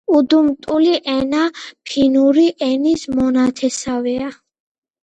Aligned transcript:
უდმურტული 0.19 0.95
ენა 1.13 1.43
ფინური 1.91 2.49
ენის 2.71 3.07
მონათესავეა. 3.21 4.37